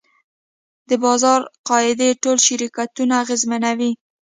[0.89, 1.39] د بازار
[1.69, 3.91] قاعدې ټول شرکتونه اغېزمنوي.